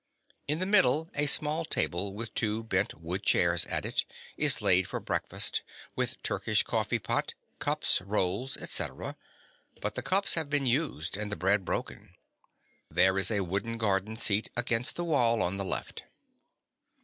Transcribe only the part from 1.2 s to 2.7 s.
small table, with two